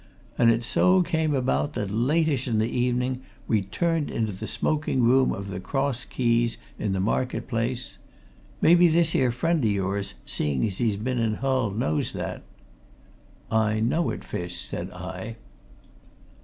[0.35, 5.03] And it so came about that lateish in the evening we turned into the smoking
[5.03, 7.99] room of the Cross Keys, in the Market Place
[8.61, 12.41] maybe this here friend o' yours, seeing as he's been in Hull, knows that!"
[13.51, 15.35] "I know it, Fish," said I.